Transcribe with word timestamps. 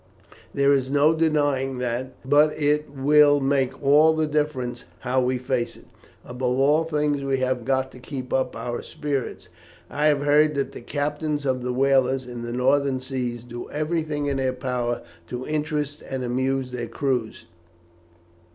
"There 0.51 0.73
is 0.73 0.89
no 0.89 1.13
denying 1.13 1.77
that; 1.77 2.13
but 2.27 2.57
it 2.59 2.89
will 2.89 3.39
make 3.39 3.79
all 3.83 4.15
the 4.15 4.25
difference 4.25 4.83
how 5.01 5.21
we 5.21 5.37
face 5.37 5.77
it. 5.77 5.85
Above 6.25 6.57
all 6.59 6.83
things 6.85 7.23
we 7.23 7.37
have 7.37 7.63
got 7.65 7.91
to 7.91 7.99
keep 7.99 8.33
up 8.33 8.55
our 8.55 8.81
spirits. 8.81 9.47
I 9.91 10.07
have 10.07 10.23
heard 10.23 10.55
that 10.55 10.71
the 10.71 10.81
captains 10.81 11.45
of 11.45 11.61
the 11.61 11.71
whalers 11.71 12.25
in 12.25 12.41
the 12.41 12.51
northern 12.51 12.99
seas 12.99 13.43
do 13.43 13.69
everything 13.69 14.25
in 14.25 14.37
their 14.37 14.53
power 14.53 15.03
to 15.27 15.45
interest 15.45 16.01
and 16.09 16.23
amuse 16.23 16.71
their 16.71 16.87
crews. 16.87 17.45